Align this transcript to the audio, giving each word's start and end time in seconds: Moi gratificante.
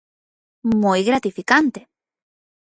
Moi 0.81 0.99
gratificante. 1.09 1.79